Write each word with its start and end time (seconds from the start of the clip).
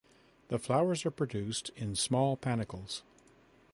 The 0.47 0.57
flowers 0.57 1.05
are 1.05 1.11
produced 1.11 1.69
in 1.75 1.93
small 1.95 2.35
panicles. 2.35 3.03